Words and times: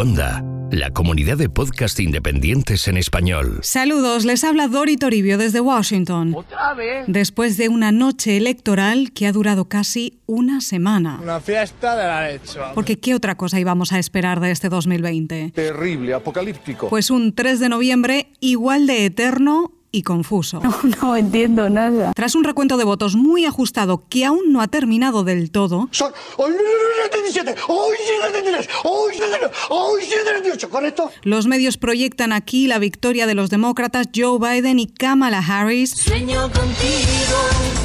Onda, 0.00 0.42
la 0.70 0.88
comunidad 0.92 1.36
de 1.36 1.50
podcast 1.50 2.00
independientes 2.00 2.88
en 2.88 2.96
español. 2.96 3.58
Saludos, 3.60 4.24
les 4.24 4.44
habla 4.44 4.66
Dori 4.66 4.96
Toribio 4.96 5.36
desde 5.36 5.60
Washington. 5.60 6.32
¿Otra 6.34 6.72
vez? 6.72 7.04
Después 7.06 7.58
de 7.58 7.68
una 7.68 7.92
noche 7.92 8.38
electoral 8.38 9.12
que 9.12 9.26
ha 9.26 9.32
durado 9.32 9.66
casi 9.66 10.18
una 10.24 10.62
semana. 10.62 11.20
Una 11.22 11.38
fiesta 11.38 11.96
de 11.96 12.06
la 12.06 12.30
leche. 12.30 12.58
Porque 12.74 12.98
¿qué 12.98 13.14
otra 13.14 13.34
cosa 13.34 13.60
íbamos 13.60 13.92
a 13.92 13.98
esperar 13.98 14.40
de 14.40 14.52
este 14.52 14.70
2020? 14.70 15.52
Terrible, 15.54 16.14
apocalíptico. 16.14 16.88
Pues 16.88 17.10
un 17.10 17.34
3 17.34 17.60
de 17.60 17.68
noviembre 17.68 18.32
igual 18.40 18.86
de 18.86 19.04
eterno 19.04 19.79
y 19.92 20.02
confuso. 20.02 20.60
No, 20.60 20.74
no 21.02 21.16
entiendo 21.16 21.68
nada. 21.68 22.12
Tras 22.14 22.34
un 22.34 22.44
recuento 22.44 22.76
de 22.76 22.84
votos 22.84 23.16
muy 23.16 23.44
ajustado 23.44 24.04
que 24.08 24.24
aún 24.24 24.52
no 24.52 24.60
ha 24.60 24.68
terminado 24.68 25.24
del 25.24 25.50
todo, 25.50 25.88
Son 25.90 26.12
hoy 26.36 26.52
77, 27.12 27.54
hoy 27.68 27.96
73, 28.30 28.68
hoy 28.84 29.12
79, 29.14 29.54
hoy 29.70 30.02
78, 30.02 30.70
¿correcto? 30.70 31.10
los 31.22 31.46
medios 31.46 31.76
proyectan 31.76 32.32
aquí 32.32 32.66
la 32.66 32.78
victoria 32.78 33.26
de 33.26 33.34
los 33.34 33.50
demócratas 33.50 34.08
Joe 34.14 34.38
Biden 34.38 34.78
y 34.78 34.86
Kamala 34.86 35.38
Harris, 35.38 35.94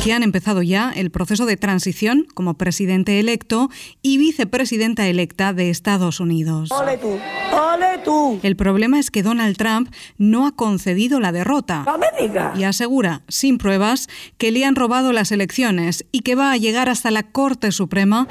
que 0.06 0.14
han 0.14 0.22
empezado 0.22 0.62
ya 0.62 0.92
el 0.96 1.10
proceso 1.10 1.48
de 1.48 1.58
transición 1.58 2.28
como 2.36 2.60
presidente 2.60 3.20
electo 3.20 3.72
y 4.04 4.20
vicepresidenta 4.20 5.08
electa 5.08 5.52
de 5.52 5.72
Estados 5.72 6.20
Unidos. 6.20 6.72
Ole 6.72 7.00
tú, 7.00 7.18
ole 7.52 7.98
tú. 8.04 8.40
El 8.44 8.56
problema 8.56 9.00
es 9.00 9.10
que 9.10 9.24
Donald 9.24 9.58
Trump 9.58 9.92
no 10.20 10.46
ha 10.46 10.52
concedido 10.52 11.20
la 11.20 11.32
derrota. 11.32 11.86
No 11.88 11.98
me 11.98 12.06
digas. 12.22 12.56
y 12.56 12.66
asegura, 12.66 13.24
sin 13.30 13.58
pruebas, 13.58 14.08
que 14.38 14.52
le 14.52 14.64
han 14.64 14.76
robado 14.76 15.12
las 15.12 15.32
elecciones 15.32 16.06
y 16.12 16.20
que 16.20 16.36
va 16.36 16.52
a 16.52 16.58
llegar 16.58 16.88
hasta 16.88 17.10
la 17.10 17.24
Corte 17.24 17.72
Suprema 17.72 18.28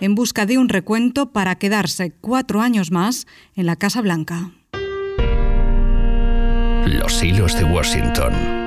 en 0.00 0.14
busca 0.14 0.46
de 0.46 0.58
un 0.58 0.68
recuento 0.68 1.32
para 1.32 1.56
quedarse 1.56 2.12
cuatro 2.20 2.60
años 2.60 2.92
más 2.92 3.26
en 3.56 3.66
la 3.66 3.74
Casa 3.74 4.00
Blanca. 4.00 4.52
Los 6.86 7.20
hilos 7.20 7.58
de 7.58 7.64
Washington. 7.64 8.63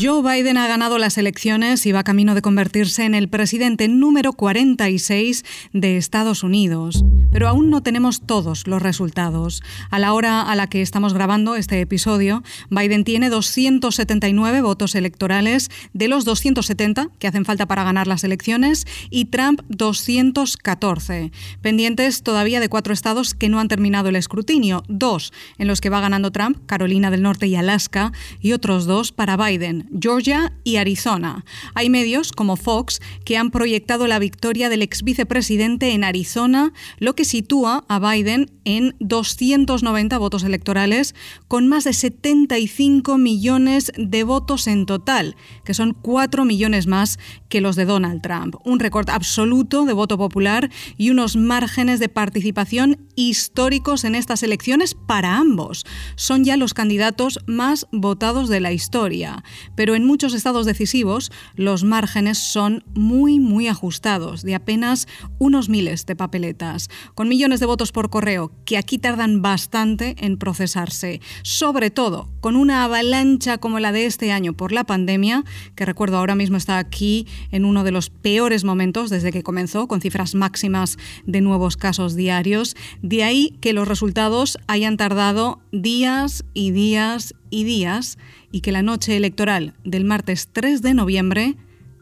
Joe 0.00 0.22
Biden 0.22 0.56
ha 0.56 0.68
ganado 0.68 0.98
las 0.98 1.18
elecciones 1.18 1.84
y 1.84 1.92
va 1.92 2.04
camino 2.04 2.34
de 2.34 2.42
convertirse 2.42 3.04
en 3.04 3.14
el 3.14 3.28
presidente 3.28 3.88
número 3.88 4.32
46 4.32 5.44
de 5.72 5.96
Estados 5.96 6.44
Unidos. 6.44 7.04
Pero 7.30 7.48
aún 7.48 7.70
no 7.70 7.82
tenemos 7.82 8.22
todos 8.22 8.66
los 8.66 8.80
resultados. 8.80 9.62
A 9.90 9.98
la 9.98 10.12
hora 10.12 10.42
a 10.42 10.56
la 10.56 10.66
que 10.66 10.82
estamos 10.82 11.12
grabando 11.12 11.56
este 11.56 11.80
episodio, 11.80 12.42
Biden 12.70 13.04
tiene 13.04 13.28
279 13.28 14.62
votos 14.62 14.94
electorales 14.94 15.70
de 15.92 16.08
los 16.08 16.24
270 16.24 17.08
que 17.18 17.26
hacen 17.26 17.44
falta 17.44 17.66
para 17.66 17.84
ganar 17.84 18.06
las 18.06 18.24
elecciones 18.24 18.86
y 19.10 19.26
Trump 19.26 19.60
214. 19.68 21.30
Pendientes 21.60 22.22
todavía 22.22 22.60
de 22.60 22.68
cuatro 22.68 22.94
estados 22.94 23.34
que 23.34 23.48
no 23.48 23.60
han 23.60 23.68
terminado 23.68 24.08
el 24.08 24.16
escrutinio, 24.16 24.82
dos 24.88 25.32
en 25.58 25.68
los 25.68 25.80
que 25.80 25.90
va 25.90 26.00
ganando 26.00 26.32
Trump, 26.32 26.58
Carolina 26.66 27.10
del 27.10 27.22
Norte 27.22 27.46
y 27.46 27.56
Alaska, 27.56 28.12
y 28.40 28.52
otros 28.52 28.86
dos 28.86 29.12
para 29.12 29.36
Biden, 29.36 29.88
Georgia 30.00 30.52
y 30.64 30.76
Arizona. 30.76 31.44
Hay 31.74 31.90
medios 31.90 32.32
como 32.32 32.56
Fox 32.56 33.00
que 33.24 33.36
han 33.36 33.50
proyectado 33.50 34.06
la 34.06 34.18
victoria 34.18 34.68
del 34.68 34.82
ex 34.82 35.02
vicepresidente 35.02 35.92
en 35.92 36.04
Arizona, 36.04 36.72
lo 36.98 37.14
que 37.18 37.24
sitúa 37.24 37.84
a 37.88 37.98
Biden 37.98 38.48
en 38.64 38.94
290 39.00 40.18
votos 40.18 40.44
electorales, 40.44 41.16
con 41.48 41.66
más 41.66 41.82
de 41.82 41.92
75 41.92 43.18
millones 43.18 43.90
de 43.96 44.22
votos 44.22 44.68
en 44.68 44.86
total, 44.86 45.34
que 45.64 45.74
son 45.74 45.94
4 45.94 46.44
millones 46.44 46.86
más 46.86 47.18
que 47.48 47.60
los 47.60 47.74
de 47.74 47.86
Donald 47.86 48.22
Trump. 48.22 48.54
Un 48.64 48.78
récord 48.78 49.10
absoluto 49.10 49.84
de 49.84 49.94
voto 49.94 50.16
popular 50.16 50.70
y 50.96 51.10
unos 51.10 51.34
márgenes 51.34 51.98
de 51.98 52.08
participación 52.08 53.08
históricos 53.16 54.04
en 54.04 54.14
estas 54.14 54.44
elecciones 54.44 54.94
para 54.94 55.38
ambos. 55.38 55.84
Son 56.14 56.44
ya 56.44 56.56
los 56.56 56.72
candidatos 56.72 57.40
más 57.48 57.88
votados 57.90 58.48
de 58.48 58.60
la 58.60 58.70
historia 58.70 59.42
pero 59.74 59.94
en 59.94 60.04
muchos 60.04 60.34
estados 60.34 60.66
decisivos 60.66 61.30
los 61.54 61.84
márgenes 61.84 62.38
son 62.38 62.84
muy, 62.94 63.40
muy 63.40 63.68
ajustados, 63.68 64.42
de 64.42 64.54
apenas 64.54 65.08
unos 65.38 65.68
miles 65.68 66.06
de 66.06 66.16
papeletas, 66.16 66.88
con 67.14 67.28
millones 67.28 67.60
de 67.60 67.66
votos 67.66 67.92
por 67.92 68.10
correo 68.10 68.52
que 68.64 68.76
aquí 68.76 68.98
tardan 68.98 69.42
bastante 69.42 70.16
en 70.18 70.38
procesarse, 70.38 71.20
sobre 71.42 71.90
todo 71.90 72.28
con 72.40 72.56
una 72.56 72.84
avalancha 72.84 73.58
como 73.58 73.80
la 73.80 73.92
de 73.92 74.06
este 74.06 74.32
año 74.32 74.52
por 74.52 74.72
la 74.72 74.84
pandemia, 74.84 75.44
que 75.74 75.84
recuerdo 75.84 76.18
ahora 76.18 76.34
mismo 76.34 76.56
está 76.56 76.78
aquí 76.78 77.26
en 77.50 77.64
uno 77.64 77.84
de 77.84 77.92
los 77.92 78.10
peores 78.10 78.64
momentos 78.64 79.10
desde 79.10 79.32
que 79.32 79.42
comenzó, 79.42 79.88
con 79.88 80.00
cifras 80.00 80.34
máximas 80.34 80.98
de 81.26 81.40
nuevos 81.40 81.76
casos 81.76 82.14
diarios, 82.14 82.76
de 83.02 83.24
ahí 83.24 83.56
que 83.60 83.72
los 83.72 83.88
resultados 83.88 84.58
hayan 84.66 84.96
tardado 84.96 85.60
días 85.72 86.44
y 86.54 86.70
días 86.70 87.34
y 87.50 87.64
días 87.64 88.18
y 88.52 88.60
que 88.60 88.72
la 88.72 88.82
noche 88.82 89.16
electoral 89.16 89.74
del 89.84 90.04
martes 90.04 90.48
3 90.52 90.82
de 90.82 90.94
noviembre 90.94 91.56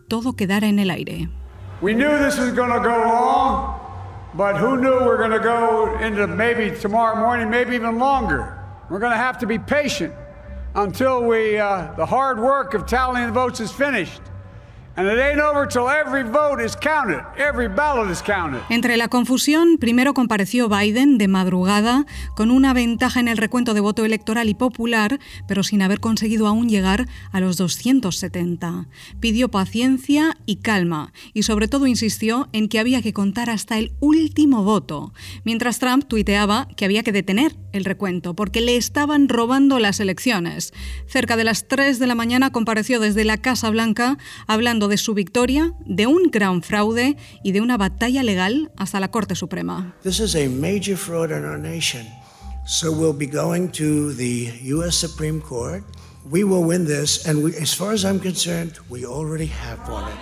todo 0.08 0.34
quedara 0.34 0.68
en 0.68 0.78
el 0.78 0.90
aire. 0.90 1.28
We 1.82 1.92
knew 1.94 2.08
this 2.18 2.38
was 2.38 2.50
to 2.50 2.54
go 2.54 3.85
but 4.36 4.56
who 4.56 4.78
knew 4.78 5.00
we're 5.00 5.16
going 5.16 5.30
to 5.30 5.38
go 5.38 5.98
into 5.98 6.26
maybe 6.26 6.76
tomorrow 6.78 7.16
morning, 7.16 7.48
maybe 7.48 7.74
even 7.74 7.98
longer. 7.98 8.58
We're 8.90 8.98
going 8.98 9.12
to 9.12 9.18
have 9.18 9.38
to 9.38 9.46
be 9.46 9.58
patient 9.58 10.14
until 10.74 11.24
we, 11.24 11.58
uh, 11.58 11.94
the 11.94 12.04
hard 12.04 12.38
work 12.38 12.74
of 12.74 12.86
tallying 12.86 13.28
the 13.28 13.32
votes 13.32 13.60
is 13.60 13.72
finished. 13.72 14.20
Entre 18.70 18.96
la 18.96 19.08
confusión, 19.08 19.76
primero 19.78 20.14
compareció 20.14 20.70
Biden 20.70 21.18
de 21.18 21.28
madrugada 21.28 22.06
con 22.34 22.50
una 22.50 22.72
ventaja 22.72 23.20
en 23.20 23.28
el 23.28 23.36
recuento 23.36 23.74
de 23.74 23.80
voto 23.80 24.06
electoral 24.06 24.48
y 24.48 24.54
popular, 24.54 25.18
pero 25.46 25.62
sin 25.62 25.82
haber 25.82 26.00
conseguido 26.00 26.46
aún 26.46 26.70
llegar 26.70 27.06
a 27.30 27.40
los 27.40 27.58
270. 27.58 28.86
Pidió 29.20 29.50
paciencia 29.50 30.38
y 30.46 30.56
calma 30.56 31.12
y 31.34 31.42
sobre 31.42 31.68
todo 31.68 31.86
insistió 31.86 32.48
en 32.52 32.68
que 32.68 32.78
había 32.78 33.02
que 33.02 33.12
contar 33.12 33.50
hasta 33.50 33.76
el 33.76 33.92
último 34.00 34.64
voto, 34.64 35.12
mientras 35.44 35.78
Trump 35.78 36.04
tuiteaba 36.08 36.68
que 36.74 36.86
había 36.86 37.02
que 37.02 37.12
detener 37.12 37.54
el 37.76 37.84
recuento 37.84 38.34
porque 38.34 38.60
le 38.60 38.76
estaban 38.76 39.28
robando 39.28 39.78
las 39.78 40.00
elecciones. 40.00 40.72
Cerca 41.06 41.36
de 41.36 41.44
las 41.44 41.68
3 41.68 41.98
de 41.98 42.06
la 42.06 42.14
mañana 42.14 42.50
compareció 42.50 43.00
desde 43.00 43.24
la 43.24 43.38
Casa 43.38 43.70
Blanca 43.70 44.18
hablando 44.46 44.88
de 44.88 44.96
su 44.96 45.14
victoria, 45.14 45.72
de 45.84 46.06
un 46.06 46.30
gran 46.30 46.62
fraude 46.62 47.16
y 47.44 47.52
de 47.52 47.60
una 47.60 47.76
batalla 47.76 48.22
legal 48.22 48.72
hasta 48.76 49.00
la 49.00 49.10
Corte 49.10 49.34
Suprema. 49.34 49.94
This 50.02 50.20
is 50.20 50.34
a 50.34 50.48
major 50.48 50.96
fraud 50.96 51.30
in 51.30 51.44
our 51.44 51.58
nation. 51.58 52.06
So 52.66 52.90
we'll 52.90 53.16
be 53.16 53.28
going 53.28 53.68
to 53.72 54.12
the 54.14 54.52
U.S. 54.74 54.96
Supreme 54.96 55.40
Court. 55.40 55.84
We 56.28 56.42
will 56.42 56.64
win 56.64 56.86
this, 56.86 57.24
and 57.24 57.44
we, 57.44 57.54
as 57.56 57.72
far 57.72 57.92
as 57.92 58.04
I'm 58.04 58.18
concerned, 58.18 58.72
we 58.90 59.06
already 59.06 59.46
have 59.46 59.78
won 59.88 60.10
it. 60.10 60.18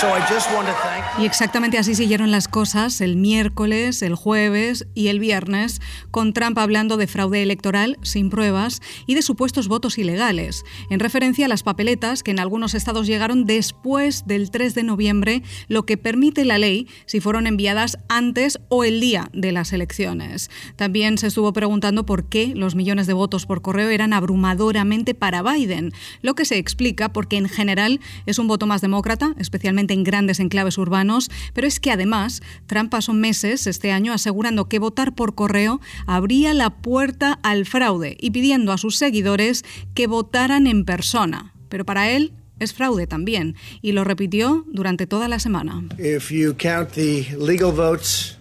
So 0.00 0.08
I 0.08 0.20
just 0.26 0.50
want 0.54 0.66
to 0.66 0.74
thank 0.82 1.02
Y 1.18 1.26
exactamente 1.26 1.76
así 1.76 1.94
siguieron 1.94 2.30
las 2.30 2.48
cosas 2.48 3.02
el 3.02 3.16
miércoles, 3.16 4.00
el 4.00 4.14
jueves 4.14 4.86
y 4.94 5.08
el 5.08 5.20
viernes, 5.20 5.82
con 6.10 6.32
Trump 6.32 6.58
hablando 6.58 6.96
de 6.96 7.06
fraude 7.06 7.42
electoral 7.42 7.98
sin 8.00 8.30
pruebas 8.30 8.80
y 9.06 9.14
de 9.14 9.20
supuestos 9.20 9.68
votos 9.68 9.98
ilegales, 9.98 10.64
en 10.88 11.00
referencia 11.00 11.44
a 11.44 11.48
las 11.48 11.62
papeletas 11.62 12.22
que 12.22 12.30
en 12.30 12.40
algunos 12.40 12.72
estados 12.72 13.06
llegaron 13.06 13.44
después 13.44 14.26
del 14.26 14.50
3 14.50 14.74
de 14.74 14.82
noviembre, 14.84 15.42
lo 15.68 15.84
que 15.84 15.98
permite 15.98 16.46
la 16.46 16.56
ley 16.56 16.88
si 17.04 17.20
fueron 17.20 17.46
enviadas 17.46 17.98
antes 18.08 18.58
o 18.70 18.84
el 18.84 19.00
día 19.00 19.28
de 19.34 19.52
las 19.52 19.74
elecciones. 19.74 20.50
También 20.76 21.18
se 21.18 21.26
estuvo 21.26 21.52
preguntando 21.52 22.06
por 22.06 22.24
qué 22.24 22.54
los 22.54 22.74
millones 22.74 23.06
de 23.06 23.12
votos 23.12 23.44
por 23.44 23.60
correo 23.60 23.90
eran 23.90 24.14
abrumadoramente 24.14 25.14
para 25.14 25.41
Biden, 25.42 25.92
lo 26.22 26.34
que 26.34 26.44
se 26.44 26.58
explica 26.58 27.12
porque 27.12 27.36
en 27.36 27.48
general 27.48 28.00
es 28.26 28.38
un 28.38 28.48
voto 28.48 28.66
más 28.66 28.80
demócrata, 28.80 29.34
especialmente 29.38 29.94
en 29.94 30.04
grandes 30.04 30.40
enclaves 30.40 30.78
urbanos, 30.78 31.30
pero 31.54 31.66
es 31.66 31.80
que 31.80 31.90
además 31.90 32.42
Trump 32.66 32.90
pasó 32.90 33.12
meses 33.12 33.66
este 33.66 33.92
año 33.92 34.12
asegurando 34.12 34.68
que 34.68 34.78
votar 34.78 35.14
por 35.14 35.34
correo 35.34 35.80
abría 36.06 36.54
la 36.54 36.70
puerta 36.70 37.38
al 37.42 37.66
fraude 37.66 38.16
y 38.20 38.30
pidiendo 38.30 38.72
a 38.72 38.78
sus 38.78 38.96
seguidores 38.96 39.64
que 39.94 40.06
votaran 40.06 40.66
en 40.66 40.84
persona. 40.84 41.52
Pero 41.68 41.84
para 41.84 42.10
él 42.10 42.32
es 42.58 42.74
fraude 42.74 43.06
también 43.06 43.56
y 43.80 43.92
lo 43.92 44.04
repitió 44.04 44.64
durante 44.68 45.06
toda 45.06 45.28
la 45.28 45.38
semana. 45.38 45.82
If 45.98 46.30
you 46.30 46.54
count 46.56 46.92
the 46.92 47.26
legal 47.36 47.72
votes, 47.72 48.36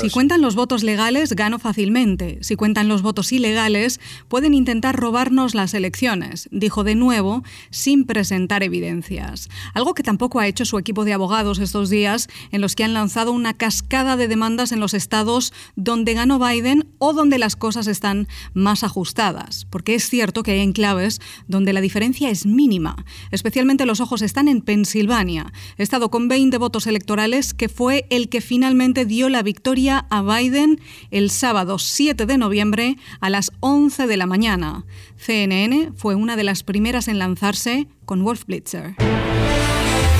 Si 0.00 0.10
cuentan 0.10 0.40
los 0.42 0.54
votos 0.54 0.82
legales, 0.82 1.34
gano 1.34 1.58
fácilmente. 1.58 2.38
Si 2.40 2.56
cuentan 2.56 2.88
los 2.88 3.02
votos 3.02 3.32
ilegales, 3.32 4.00
pueden 4.28 4.54
intentar 4.54 4.96
robarnos 4.96 5.54
las 5.54 5.74
elecciones, 5.74 6.48
dijo 6.50 6.82
de 6.82 6.94
nuevo, 6.94 7.44
sin 7.70 8.04
presentar 8.04 8.62
evidencias. 8.62 9.48
Algo 9.74 9.94
que 9.94 10.02
tampoco 10.02 10.40
ha 10.40 10.48
hecho 10.48 10.64
su 10.64 10.78
equipo 10.78 11.04
de 11.04 11.12
abogados 11.12 11.58
estos 11.58 11.90
días, 11.90 12.28
en 12.50 12.60
los 12.60 12.74
que 12.74 12.84
han 12.84 12.94
lanzado 12.94 13.32
una 13.32 13.54
cascada 13.54 14.16
de 14.16 14.28
demandas 14.28 14.72
en 14.72 14.80
los 14.80 14.94
estados 14.94 15.52
donde 15.76 16.14
ganó 16.14 16.38
Biden 16.38 16.88
o 16.98 17.12
donde 17.12 17.38
las 17.38 17.56
cosas 17.56 17.86
están 17.86 18.26
más 18.54 18.82
ajustadas. 18.82 19.66
Porque 19.70 19.94
es 19.94 20.08
cierto 20.08 20.42
que 20.42 20.52
hay 20.52 20.60
enclaves 20.60 21.20
donde 21.46 21.72
la 21.72 21.80
diferencia 21.80 22.30
es 22.30 22.46
mínima. 22.46 23.04
Especialmente 23.30 23.86
los 23.86 24.00
ojos 24.00 24.22
están 24.22 24.48
en 24.48 24.62
Pensilvania, 24.62 25.52
estado 25.76 26.10
con 26.10 26.28
20 26.28 26.58
votos 26.58 26.86
electorales 26.86 27.54
que 27.54 27.68
fue 27.68 28.06
el 28.10 28.28
que 28.28 28.40
finalmente 28.40 28.95
dio 29.04 29.28
la 29.28 29.42
victoria 29.42 30.06
a 30.10 30.22
Biden 30.22 30.80
el 31.10 31.30
sábado 31.30 31.78
7 31.78 32.26
de 32.26 32.38
noviembre 32.38 32.96
a 33.20 33.30
las 33.30 33.52
11 33.60 34.06
de 34.06 34.16
la 34.16 34.26
mañana. 34.26 34.84
CNN 35.16 35.92
fue 35.94 36.14
una 36.14 36.36
de 36.36 36.44
las 36.44 36.62
primeras 36.62 37.08
en 37.08 37.18
lanzarse 37.18 37.88
con 38.04 38.24
Wolf 38.24 38.44
Blitzer. 38.46 38.94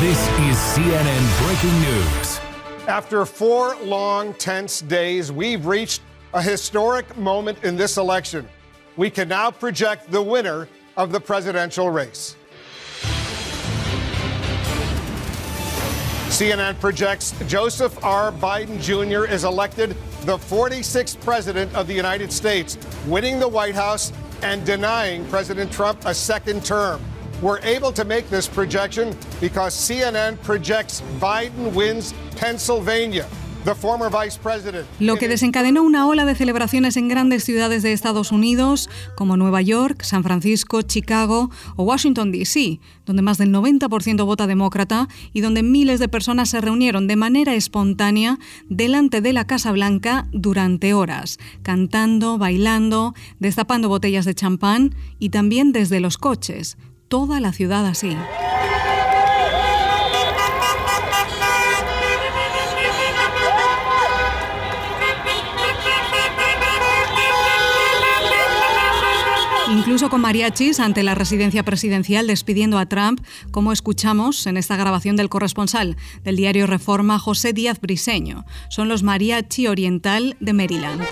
This 0.00 0.18
is 0.48 0.58
CNN 0.74 1.24
breaking 1.46 1.80
news. 1.80 2.40
After 2.86 3.24
four 3.24 3.76
long, 3.82 4.34
tense 4.34 4.82
days, 4.82 5.32
we've 5.32 5.66
reached 5.66 6.02
a 6.34 6.42
historic 6.42 7.16
moment 7.16 7.64
in 7.64 7.76
this 7.76 7.96
election. 7.96 8.46
We 8.96 9.10
can 9.10 9.28
now 9.28 9.50
project 9.50 10.10
the 10.10 10.22
winner 10.22 10.68
of 10.96 11.12
the 11.12 11.20
presidential 11.20 11.90
race. 11.90 12.36
CNN 16.28 16.78
projects 16.80 17.34
Joseph 17.46 18.04
R. 18.04 18.30
Biden 18.32 18.78
Jr. 18.80 19.32
is 19.32 19.44
elected 19.44 19.90
the 20.22 20.36
46th 20.36 21.18
President 21.20 21.74
of 21.74 21.86
the 21.86 21.94
United 21.94 22.30
States, 22.30 22.76
winning 23.06 23.38
the 23.38 23.48
White 23.48 23.76
House 23.76 24.12
and 24.42 24.66
denying 24.66 25.24
President 25.28 25.72
Trump 25.72 26.04
a 26.04 26.12
second 26.12 26.64
term. 26.64 27.00
We're 27.40 27.60
able 27.60 27.92
to 27.92 28.04
make 28.04 28.28
this 28.28 28.48
projection 28.48 29.16
because 29.40 29.74
CNN 29.74 30.42
projects 30.42 31.00
Biden 31.18 31.72
wins 31.74 32.12
Pennsylvania. 32.34 33.26
Lo 35.00 35.16
que 35.16 35.28
desencadenó 35.28 35.82
una 35.82 36.06
ola 36.06 36.24
de 36.24 36.34
celebraciones 36.34 36.96
en 36.96 37.08
grandes 37.08 37.44
ciudades 37.44 37.82
de 37.82 37.92
Estados 37.92 38.32
Unidos, 38.32 38.88
como 39.16 39.36
Nueva 39.36 39.60
York, 39.62 40.02
San 40.02 40.22
Francisco, 40.22 40.82
Chicago 40.82 41.50
o 41.76 41.82
Washington, 41.82 42.30
D.C., 42.32 42.80
donde 43.04 43.22
más 43.22 43.38
del 43.38 43.52
90% 43.52 44.24
vota 44.24 44.46
demócrata 44.46 45.08
y 45.32 45.40
donde 45.40 45.62
miles 45.62 46.00
de 46.00 46.08
personas 46.08 46.50
se 46.50 46.60
reunieron 46.60 47.06
de 47.06 47.16
manera 47.16 47.54
espontánea 47.54 48.38
delante 48.68 49.20
de 49.20 49.32
la 49.32 49.46
Casa 49.46 49.72
Blanca 49.72 50.26
durante 50.32 50.94
horas, 50.94 51.38
cantando, 51.62 52.38
bailando, 52.38 53.14
destapando 53.38 53.88
botellas 53.88 54.24
de 54.24 54.34
champán 54.34 54.94
y 55.18 55.30
también 55.30 55.72
desde 55.72 56.00
los 56.00 56.18
coches. 56.18 56.76
Toda 57.08 57.40
la 57.40 57.52
ciudad 57.52 57.86
así. 57.86 58.16
Incluso 69.70 70.10
con 70.10 70.20
mariachis 70.20 70.80
ante 70.80 71.02
la 71.02 71.14
residencia 71.14 71.64
presidencial 71.64 72.26
despidiendo 72.26 72.78
a 72.78 72.86
Trump, 72.86 73.20
como 73.50 73.72
escuchamos 73.72 74.46
en 74.46 74.56
esta 74.56 74.76
grabación 74.76 75.16
del 75.16 75.28
corresponsal 75.28 75.96
del 76.24 76.36
diario 76.36 76.66
Reforma 76.66 77.18
José 77.18 77.52
Díaz 77.52 77.80
Briseño. 77.80 78.44
Son 78.68 78.88
los 78.88 79.02
mariachi 79.02 79.66
oriental 79.66 80.36
de 80.40 80.52
Maryland. 80.52 81.02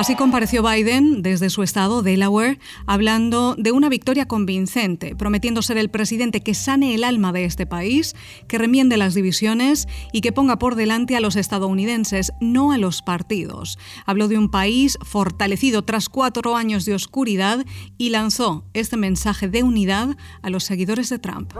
Así 0.00 0.16
compareció 0.16 0.62
Biden 0.62 1.20
desde 1.20 1.50
su 1.50 1.62
estado, 1.62 2.00
Delaware, 2.00 2.58
hablando 2.86 3.54
de 3.58 3.70
una 3.70 3.90
victoria 3.90 4.26
convincente, 4.26 5.14
prometiendo 5.14 5.60
ser 5.60 5.76
el 5.76 5.90
presidente 5.90 6.40
que 6.40 6.54
sane 6.54 6.94
el 6.94 7.04
alma 7.04 7.32
de 7.32 7.44
este 7.44 7.66
país, 7.66 8.16
que 8.48 8.56
remiende 8.56 8.96
las 8.96 9.12
divisiones 9.12 9.88
y 10.10 10.22
que 10.22 10.32
ponga 10.32 10.58
por 10.58 10.74
delante 10.74 11.16
a 11.16 11.20
los 11.20 11.36
estadounidenses, 11.36 12.32
no 12.40 12.72
a 12.72 12.78
los 12.78 13.02
partidos. 13.02 13.78
Habló 14.06 14.28
de 14.28 14.38
un 14.38 14.50
país 14.50 14.96
fortalecido 15.02 15.82
tras 15.82 16.08
cuatro 16.08 16.56
años 16.56 16.86
de 16.86 16.94
oscuridad 16.94 17.58
y 17.98 18.08
lanzó 18.08 18.64
este 18.72 18.96
mensaje 18.96 19.48
de 19.48 19.62
unidad 19.64 20.16
a 20.40 20.48
los 20.48 20.64
seguidores 20.64 21.10
de 21.10 21.18
Trump. 21.18 21.52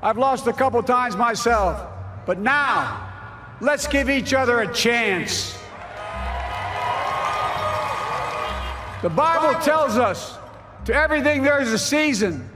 I've 0.00 0.18
lost 0.18 0.46
a 0.46 0.52
couple 0.52 0.82
times 0.82 1.16
myself. 1.16 1.97
But 2.28 2.40
now, 2.40 3.10
let's 3.62 3.86
give 3.86 4.10
each 4.10 4.34
other 4.34 4.60
a 4.60 4.70
chance. 4.70 5.58
The 9.00 9.08
Bible 9.08 9.58
tells 9.62 9.96
us 9.96 10.36
to 10.84 10.94
everything 10.94 11.42
there 11.42 11.58
is 11.62 11.72
a 11.72 11.78
season, 11.78 12.46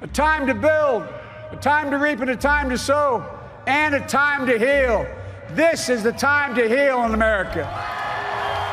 a 0.00 0.08
time 0.08 0.48
to 0.48 0.54
build, 0.54 1.04
a 1.52 1.56
time 1.60 1.92
to 1.92 1.98
reap, 1.98 2.18
and 2.18 2.30
a 2.30 2.36
time 2.36 2.68
to 2.70 2.76
sow, 2.76 3.24
and 3.68 3.94
a 3.94 4.00
time 4.08 4.44
to 4.48 4.58
heal. 4.58 5.06
This 5.50 5.88
is 5.88 6.02
the 6.02 6.10
time 6.10 6.56
to 6.56 6.68
heal 6.68 7.04
in 7.04 7.14
America. 7.14 8.01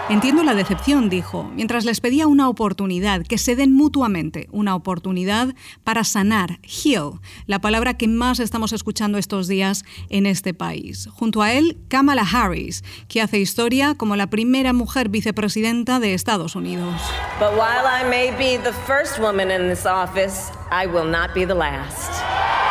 Entiendo 0.10 0.44
la 0.44 0.56
decepción, 0.56 1.08
dijo, 1.08 1.44
mientras 1.54 1.86
les 1.86 2.02
pedía 2.02 2.26
una 2.26 2.50
oportunidad, 2.50 3.22
que 3.22 3.38
se 3.38 3.56
den 3.56 3.72
mutuamente, 3.72 4.48
una 4.52 4.74
oportunidad 4.74 5.54
para 5.84 6.04
sanar, 6.04 6.60
heal, 6.64 7.20
la 7.46 7.62
palabra 7.62 7.94
que 7.96 8.08
más 8.08 8.40
estamos 8.40 8.74
escuchando 8.74 9.20
estos 9.20 9.48
días 9.48 9.86
en 10.10 10.26
este 10.26 10.56
país. 10.56 11.08
Junto 11.12 11.44
a 11.44 11.54
él, 11.54 11.78
Kamala 11.90 12.24
Harris, 12.24 12.84
que 13.08 13.22
hace 13.22 13.38
historia 13.40 13.94
como 13.94 14.16
la 14.16 14.32
primera 14.32 14.74
mujer 14.74 15.10
vicepresidenta 15.10 16.00
de 16.00 16.16
Estados 16.16 16.56
Unidos. 16.56 16.96
But 17.40 17.52
while 17.52 17.86
I 17.86 18.04
may 18.10 18.32
be 18.32 18.58
the 18.58 18.74
first 18.88 19.20
woman 19.20 19.52
in 19.52 19.70
this 19.70 19.86
office, 19.86 20.52
I 20.72 20.88
will 20.88 21.08
not 21.08 21.36
be 21.36 21.46
the 21.46 21.54
last. 21.54 22.69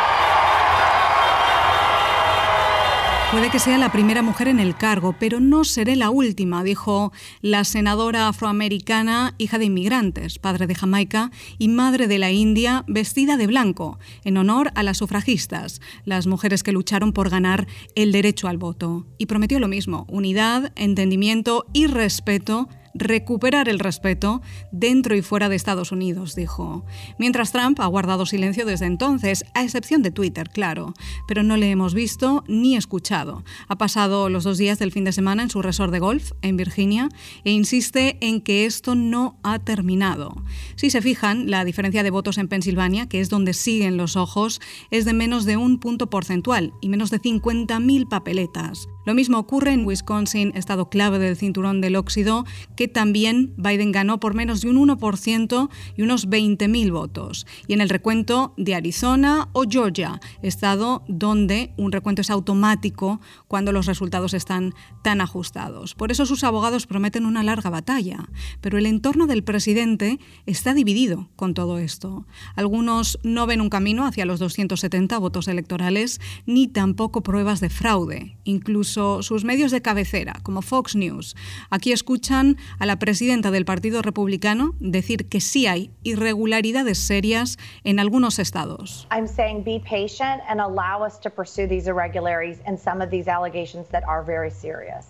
Puede 3.31 3.51
que 3.51 3.59
sea 3.59 3.77
la 3.77 3.91
primera 3.91 4.23
mujer 4.23 4.47
en 4.47 4.59
el 4.59 4.75
cargo, 4.75 5.15
pero 5.19 5.39
no 5.39 5.63
seré 5.63 5.95
la 5.95 6.09
última, 6.09 6.63
dijo 6.63 7.13
la 7.41 7.63
senadora 7.63 8.27
afroamericana, 8.27 9.35
hija 9.37 9.59
de 9.59 9.65
inmigrantes, 9.65 10.39
padre 10.39 10.65
de 10.65 10.73
Jamaica 10.73 11.29
y 11.59 11.67
madre 11.67 12.07
de 12.07 12.17
la 12.17 12.31
India, 12.31 12.83
vestida 12.87 13.37
de 13.37 13.45
blanco, 13.45 13.99
en 14.23 14.37
honor 14.37 14.71
a 14.73 14.81
las 14.81 14.97
sufragistas, 14.97 15.79
las 16.05 16.25
mujeres 16.25 16.63
que 16.63 16.71
lucharon 16.71 17.13
por 17.13 17.29
ganar 17.29 17.67
el 17.93 18.11
derecho 18.11 18.47
al 18.47 18.57
voto. 18.57 19.05
Y 19.19 19.27
prometió 19.27 19.59
lo 19.59 19.67
mismo, 19.67 20.07
unidad, 20.09 20.73
entendimiento 20.75 21.67
y 21.71 21.85
respeto 21.85 22.67
recuperar 22.99 23.69
el 23.69 23.79
respeto 23.79 24.41
dentro 24.71 25.15
y 25.15 25.21
fuera 25.21 25.49
de 25.49 25.55
Estados 25.55 25.91
Unidos, 25.91 26.35
dijo. 26.35 26.85
Mientras 27.17 27.51
Trump 27.51 27.79
ha 27.79 27.85
guardado 27.87 28.25
silencio 28.25 28.65
desde 28.65 28.85
entonces, 28.85 29.45
a 29.53 29.63
excepción 29.63 30.01
de 30.03 30.11
Twitter, 30.11 30.49
claro, 30.49 30.93
pero 31.27 31.43
no 31.43 31.57
le 31.57 31.71
hemos 31.71 31.93
visto 31.93 32.43
ni 32.47 32.75
escuchado. 32.75 33.43
Ha 33.67 33.77
pasado 33.77 34.29
los 34.29 34.43
dos 34.43 34.57
días 34.57 34.79
del 34.79 34.91
fin 34.91 35.03
de 35.03 35.11
semana 35.11 35.43
en 35.43 35.49
su 35.49 35.61
resort 35.61 35.91
de 35.91 35.99
golf 35.99 36.31
en 36.41 36.57
Virginia 36.57 37.09
e 37.43 37.51
insiste 37.51 38.17
en 38.21 38.41
que 38.41 38.65
esto 38.65 38.95
no 38.95 39.39
ha 39.43 39.59
terminado. 39.59 40.35
Si 40.75 40.89
se 40.89 41.01
fijan, 41.01 41.49
la 41.49 41.65
diferencia 41.65 42.03
de 42.03 42.11
votos 42.11 42.37
en 42.37 42.47
Pensilvania, 42.47 43.07
que 43.07 43.21
es 43.21 43.29
donde 43.29 43.53
siguen 43.53 43.97
los 43.97 44.15
ojos, 44.15 44.61
es 44.91 45.05
de 45.05 45.13
menos 45.13 45.45
de 45.45 45.57
un 45.57 45.79
punto 45.79 46.09
porcentual 46.09 46.73
y 46.81 46.89
menos 46.89 47.09
de 47.09 47.19
50.000 47.19 48.07
papeletas. 48.07 48.87
Lo 49.09 49.15
mismo 49.15 49.39
ocurre 49.39 49.73
en 49.73 49.87
Wisconsin, 49.87 50.51
estado 50.53 50.91
clave 50.91 51.17
del 51.17 51.35
cinturón 51.35 51.81
del 51.81 51.95
óxido, 51.95 52.45
que 52.75 52.87
también 52.87 53.55
Biden 53.57 53.91
ganó 53.91 54.19
por 54.19 54.35
menos 54.35 54.61
de 54.61 54.69
un 54.69 54.87
1% 54.87 55.67
y 55.97 56.03
unos 56.03 56.29
20.000 56.29 56.91
votos. 56.91 57.47
Y 57.65 57.73
en 57.73 57.81
el 57.81 57.89
recuento 57.89 58.53
de 58.55 58.75
Arizona 58.75 59.49
o 59.53 59.63
Georgia, 59.67 60.19
estado 60.43 61.01
donde 61.07 61.73
un 61.75 61.91
recuento 61.91 62.21
es 62.21 62.29
automático 62.29 63.19
cuando 63.47 63.71
los 63.71 63.87
resultados 63.87 64.35
están 64.35 64.75
tan 65.03 65.21
ajustados. 65.21 65.95
Por 65.95 66.11
eso 66.11 66.27
sus 66.27 66.43
abogados 66.43 66.85
prometen 66.85 67.25
una 67.25 67.41
larga 67.41 67.71
batalla. 67.71 68.29
Pero 68.61 68.77
el 68.77 68.85
entorno 68.85 69.25
del 69.25 69.43
presidente 69.43 70.19
está 70.45 70.75
dividido 70.75 71.29
con 71.35 71.55
todo 71.55 71.79
esto. 71.79 72.27
Algunos 72.55 73.17
no 73.23 73.47
ven 73.47 73.61
un 73.61 73.69
camino 73.69 74.05
hacia 74.05 74.27
los 74.27 74.37
270 74.37 75.17
votos 75.17 75.47
electorales 75.47 76.21
ni 76.45 76.67
tampoco 76.67 77.23
pruebas 77.23 77.59
de 77.59 77.71
fraude. 77.71 78.37
Incluso 78.43 78.98
incluso 78.99 79.23
sus 79.23 79.43
medios 79.43 79.71
de 79.71 79.81
cabecera, 79.81 80.33
como 80.43 80.61
Fox 80.61 80.95
News. 80.95 81.35
Aquí 81.69 81.91
escuchan 81.91 82.57
a 82.79 82.85
la 82.85 82.97
presidenta 82.97 83.51
del 83.51 83.65
Partido 83.65 84.01
Republicano 84.01 84.73
decir 84.79 85.27
que 85.29 85.41
sí 85.41 85.67
hay 85.67 85.91
irregularidades 86.03 86.97
serias 86.97 87.57
en 87.83 87.99
algunos 87.99 88.39
estados. 88.39 89.07
I'm 89.11 89.27
saying 89.27 89.63
be 89.63 89.79
patient 89.79 90.41
and 90.47 90.59
allow 90.59 91.05
us 91.05 91.19
to 91.21 91.29
pursue 91.29 91.67
these 91.67 91.87
irregularities 91.87 92.59
and 92.65 92.77
some 92.77 93.01
of 93.01 93.09
these 93.09 93.27
allegations 93.27 93.87
that 93.89 94.03
are 94.07 94.23
very 94.23 94.51
serious. 94.51 95.07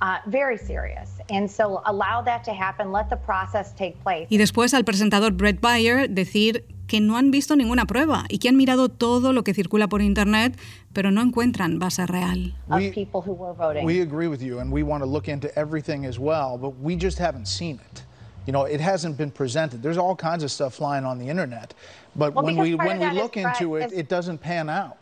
Uh, 0.00 0.18
very 0.26 0.56
serious. 0.56 1.10
And 1.28 1.50
so 1.50 1.82
allow 1.84 2.22
that 2.22 2.44
to 2.44 2.52
happen, 2.52 2.92
let 2.92 3.10
the 3.10 3.16
process 3.16 3.74
take 3.74 4.00
place. 4.02 4.28
Y 4.30 4.38
después 4.38 4.72
al 4.72 4.84
presentador 4.84 5.36
Brett 5.36 5.60
Bayer 5.60 6.08
decir 6.08 6.64
que 6.88 7.00
no 7.00 7.16
han 7.16 7.30
visto 7.30 7.54
ninguna 7.54 7.84
prueba 7.86 8.24
y 8.28 8.38
que 8.38 8.48
han 8.48 8.56
mirado 8.56 8.88
todo 8.88 9.32
lo 9.32 9.44
que 9.44 9.54
circula 9.54 9.86
por 9.86 10.02
internet, 10.02 10.58
pero 10.92 11.12
no 11.12 11.20
encuentran 11.20 11.78
base 11.78 12.06
real. 12.06 12.54
Of 12.68 12.80
people 12.92 13.20
who 13.20 13.34
were 13.34 13.54
voting. 13.54 13.84
We 13.84 14.00
agree 14.00 14.26
with 14.26 14.42
you 14.42 14.58
and 14.58 14.72
we 14.72 14.82
want 14.82 15.04
to 15.04 15.08
look 15.08 15.28
into 15.28 15.48
everything 15.56 16.04
as 16.06 16.18
well, 16.18 16.58
but 16.58 16.72
we 16.82 16.96
just 16.96 17.20
haven't 17.20 17.46
seen 17.46 17.78
it. 17.92 18.02
You 18.46 18.52
know, 18.52 18.64
it 18.64 18.80
hasn't 18.80 19.18
been 19.18 19.30
presented. 19.30 19.82
There's 19.82 19.98
all 19.98 20.16
kinds 20.16 20.42
of 20.42 20.50
stuff 20.50 20.74
flying 20.74 21.04
on 21.04 21.18
the 21.18 21.28
internet, 21.28 21.74
but 22.16 22.34
Well, 22.34 22.46
when 22.46 22.56
we 22.56 22.74
when 22.74 22.98
look 23.14 23.36
into 23.36 23.76
it, 23.76 23.92
it 23.92 24.08
doesn't 24.08 24.38
pan 24.38 24.70
out. 24.70 24.96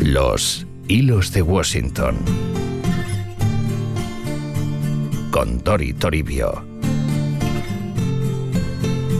Los 0.00 0.64
hilos 0.88 1.30
de 1.30 1.42
Washington. 1.42 2.16
Con 5.30 5.60
Tori 5.60 5.92
Toribio. 5.92 6.71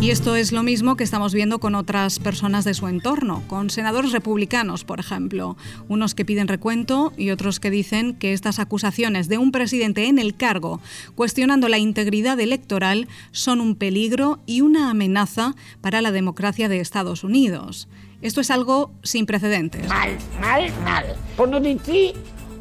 Y 0.02 0.10
esto 0.10 0.34
es 0.34 0.50
lo 0.50 0.64
mismo 0.64 0.96
que 0.96 1.04
estamos 1.04 1.32
viendo 1.32 1.60
con 1.60 1.76
otras 1.76 2.18
personas 2.18 2.64
de 2.64 2.74
su 2.74 2.88
entorno, 2.88 3.44
con 3.46 3.70
senadores 3.70 4.10
republicanos, 4.10 4.82
por 4.82 4.98
ejemplo, 4.98 5.56
unos 5.88 6.16
que 6.16 6.24
piden 6.24 6.48
recuento 6.48 7.12
y 7.16 7.30
otros 7.30 7.60
que 7.60 7.70
dicen 7.70 8.14
que 8.14 8.32
estas 8.32 8.58
acusaciones 8.58 9.28
de 9.28 9.38
un 9.38 9.52
presidente 9.52 10.08
en 10.08 10.18
el 10.18 10.34
cargo, 10.34 10.80
cuestionando 11.14 11.68
la 11.68 11.78
integridad 11.78 12.40
electoral, 12.40 13.06
son 13.30 13.60
un 13.60 13.76
peligro 13.76 14.40
y 14.44 14.60
una 14.60 14.90
amenaza 14.90 15.54
para 15.80 16.02
la 16.02 16.10
democracia 16.10 16.68
de 16.68 16.80
Estados 16.80 17.22
Unidos. 17.22 17.86
Esto 18.22 18.40
es 18.40 18.50
algo 18.50 18.90
sin 19.04 19.24
precedentes. 19.24 19.88
Mal, 19.88 20.18
mal, 20.40 20.72
mal. 20.84 21.04
Por 21.36 21.48
no 21.48 21.60
decir 21.60 22.14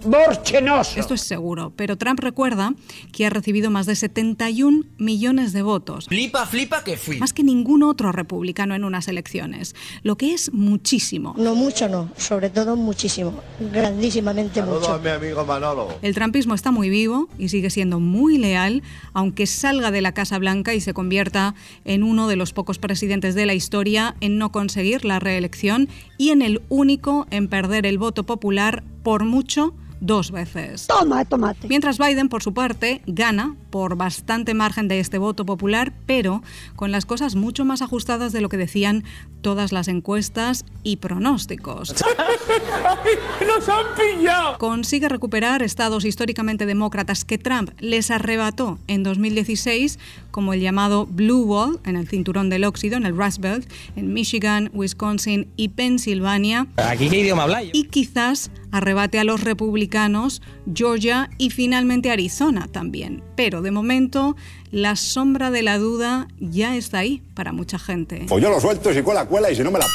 borchenoso. 0.06 1.00
Esto 1.00 1.14
es 1.14 1.22
seguro, 1.22 1.74
pero 1.76 1.98
Trump 1.98 2.20
recuerda 2.20 2.74
que 3.12 3.26
ha 3.26 3.30
recibido 3.30 3.70
más 3.70 3.86
de 3.86 3.96
71 3.96 4.86
millones 4.98 5.54
de 5.54 5.62
votos. 5.62 6.06
Flipa, 6.06 6.46
flipa 6.46 6.84
que 6.84 6.98
fui. 6.98 7.18
Más 7.18 7.34
que 7.34 7.44
ningún 7.44 7.84
otro 7.84 8.12
republicano 8.12 8.76
en 8.76 8.84
unas 8.84 9.08
elecciones, 9.08 9.76
lo 10.04 10.18
que 10.18 10.34
es 10.34 10.54
muchísimo. 10.54 11.34
No 11.38 11.56
mucho, 11.56 11.88
no, 11.88 12.10
sobre 12.18 12.50
todo 12.50 12.76
muchísimo, 12.76 13.40
grandísimamente 13.72 14.62
mucho. 14.62 15.00
mi 15.00 15.10
amigo 15.10 15.46
Manolo. 15.46 15.88
El 16.02 16.16
trumpismo 16.16 16.54
está 16.54 16.72
muy 16.72 16.90
vivo 16.90 17.28
y 17.38 17.50
sigue 17.50 17.70
siendo 17.70 18.00
muy 18.00 18.38
leal, 18.38 18.84
aunque 19.14 19.48
salga 19.48 19.92
de 19.92 20.02
la 20.02 20.14
Casa 20.14 20.38
Blanca 20.38 20.74
y 20.74 20.82
se 20.82 20.94
convierta 20.94 21.56
en 21.86 22.04
uno 22.04 22.28
de 22.28 22.36
los 22.36 22.54
pocos 22.54 22.80
presidentes 22.80 23.36
de 23.36 23.46
la 23.46 23.54
historia 23.54 24.16
en 24.22 24.38
no 24.38 24.52
conseguir 24.52 25.06
la 25.06 25.20
reelección 25.20 25.90
y 26.18 26.30
en 26.30 26.42
el 26.42 26.62
único 26.70 27.28
en 27.32 27.48
perder 27.48 27.86
el 27.86 27.98
voto 27.98 28.24
popular 28.26 28.84
por 29.04 29.26
mucho 29.26 29.74
dos 30.02 30.32
veces. 30.32 30.88
Toma, 30.88 31.24
tomate. 31.24 31.68
Mientras 31.68 31.98
Biden, 31.98 32.28
por 32.28 32.44
su 32.44 32.54
parte, 32.54 33.02
gana 33.06 33.56
por 33.70 33.96
bastante 33.96 34.54
margen 34.54 34.88
de 34.88 35.00
este 35.00 35.18
voto 35.18 35.46
popular, 35.46 35.94
pero 36.06 36.42
con 36.76 36.92
las 36.92 37.06
cosas 37.06 37.36
mucho 37.36 37.64
más 37.64 37.82
ajustadas 37.82 38.34
de 38.34 38.42
lo 38.42 38.50
que 38.50 38.58
decían 38.58 39.06
todas 39.42 39.72
las 39.72 39.88
encuestas 39.88 40.66
y 40.84 40.98
pronósticos. 40.98 41.96
¡Nos 43.48 43.70
han 43.70 43.86
pillado! 43.96 44.58
Consigue 44.58 45.08
recuperar 45.08 45.62
estados 45.64 46.04
históricamente 46.04 46.66
demócratas 46.66 47.24
que 47.24 47.38
Trump 47.38 47.72
les 47.80 48.12
arrebató 48.12 48.80
en 48.88 49.04
2016, 49.04 50.00
como 50.32 50.54
el 50.54 50.62
llamado 50.62 51.06
Blue 51.06 51.44
Wall, 51.44 51.80
en 51.86 51.96
el 51.96 52.08
cinturón 52.08 52.50
del 52.50 52.64
óxido, 52.64 52.98
en 52.98 53.06
el 53.06 53.16
Rust 53.16 53.40
Belt, 53.40 53.72
en 53.96 54.14
Michigan, 54.14 54.70
Wisconsin 54.74 55.48
y 55.56 55.70
Pensilvania. 55.70 56.68
¿Aquí 56.78 57.10
qué 57.10 57.20
idioma 57.20 57.44
habláis? 57.44 57.72
Y 57.74 57.86
quizás 57.86 58.52
arrebate 58.72 59.20
a 59.20 59.24
los 59.24 59.44
republicanos 59.44 60.42
Georgia 60.74 61.30
y 61.38 61.50
finalmente 61.50 62.12
Arizona 62.12 62.68
también. 62.68 63.24
Pero 63.36 63.62
de 63.62 63.72
momento, 63.72 64.36
la 64.72 64.96
sombra 64.96 65.52
de 65.52 65.64
la 65.64 65.78
duda 65.78 66.28
ya 66.40 66.76
está 66.76 67.00
ahí 67.00 67.22
para 67.34 67.54
mucha 67.54 67.80
gente. 67.80 68.26
Pues 68.28 68.44
yo 68.44 68.50
lo 68.50 68.60
suelto, 68.60 68.94
si 68.94 69.02
cuela, 69.02 69.26
cuela 69.26 69.52
y 69.52 69.56
si 69.56 69.64
no 69.64 69.72
me 69.72 69.80
la... 69.80 69.86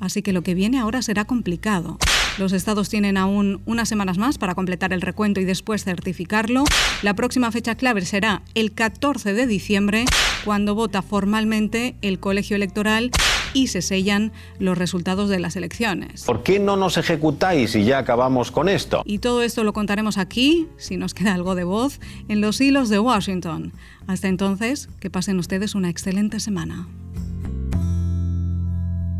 Así 0.00 0.22
que 0.22 0.32
lo 0.32 0.42
que 0.42 0.54
viene 0.54 0.78
ahora 0.78 1.02
será 1.02 1.26
complicado. 1.26 1.98
Los 2.38 2.52
estados 2.52 2.88
tienen 2.88 3.18
aún 3.18 3.60
unas 3.66 3.88
semanas 3.88 4.16
más 4.16 4.38
para 4.38 4.54
completar 4.54 4.94
el 4.94 5.02
recuento 5.02 5.40
y 5.40 5.44
después 5.44 5.84
certificarlo. 5.84 6.64
La 7.02 7.14
próxima 7.14 7.52
fecha 7.52 7.74
clave 7.74 8.04
será 8.06 8.42
el 8.54 8.72
14 8.72 9.34
de 9.34 9.46
diciembre, 9.46 10.06
cuando 10.44 10.74
vota 10.74 11.02
formalmente 11.02 11.96
el 12.00 12.18
colegio 12.18 12.56
electoral 12.56 13.10
y 13.52 13.68
se 13.68 13.82
sellan 13.82 14.32
los 14.58 14.76
resultados 14.76 15.28
de 15.28 15.38
las 15.38 15.56
elecciones. 15.56 16.24
¿Por 16.24 16.42
qué 16.42 16.58
no 16.58 16.76
nos 16.76 16.96
ejecutáis 16.96 17.74
y 17.74 17.84
ya 17.84 17.98
acabamos 17.98 18.50
con 18.50 18.68
esto? 18.68 19.02
Y 19.04 19.18
todo 19.18 19.42
esto 19.42 19.64
lo 19.64 19.72
contaremos 19.72 20.18
aquí, 20.18 20.68
si 20.76 20.96
nos 20.96 21.14
queda 21.14 21.34
algo 21.34 21.54
de 21.54 21.64
voz, 21.64 22.00
en 22.28 22.40
los 22.40 22.60
hilos 22.60 22.88
de 22.88 22.98
Washington. 22.98 23.72
Hasta 24.06 24.28
entonces, 24.28 24.88
que 25.00 25.10
pasen 25.10 25.38
ustedes 25.38 25.74
una 25.74 25.90
excelente 25.90 26.40
semana. 26.40 26.88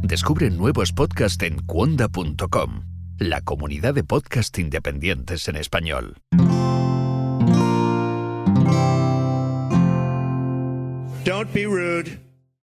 Descubre 0.02 0.50
nuevos 0.50 0.92
podcasts 0.92 1.42
en 1.44 1.60
cuonda.com, 1.62 2.82
la 3.18 3.42
comunidad 3.42 3.94
de 3.94 4.02
podcast 4.02 4.58
independientes 4.58 5.46
en 5.48 5.56
español. 5.56 6.16
Don't 11.24 11.52
be 11.52 11.66
rude. 11.66 12.29